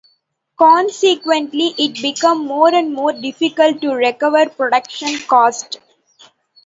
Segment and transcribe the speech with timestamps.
[0.57, 5.77] Consequently, it became more and more difficult to recover production costs.